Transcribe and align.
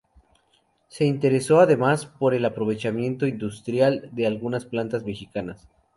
Se 0.87 1.05
interesó 1.05 1.59
además 1.59 2.07
por 2.07 2.33
el 2.33 2.43
aprovechamiento 2.45 3.27
industrial 3.27 4.09
de 4.13 4.25
algunas 4.25 4.65
plantas 4.65 5.03
mexicanas. 5.05 5.67